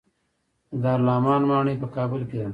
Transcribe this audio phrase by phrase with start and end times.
[0.71, 2.47] د دارالامان ماڼۍ په کابل کې ده